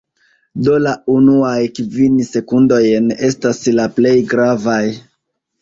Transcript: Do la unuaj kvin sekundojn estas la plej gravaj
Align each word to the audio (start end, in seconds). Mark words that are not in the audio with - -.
Do 0.67 0.77
la 0.85 0.93
unuaj 1.15 1.59
kvin 1.79 2.17
sekundojn 2.29 3.15
estas 3.29 3.63
la 3.81 3.89
plej 3.99 4.15
gravaj 4.33 4.83